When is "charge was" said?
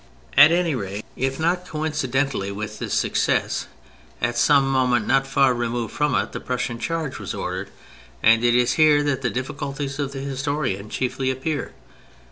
6.79-7.35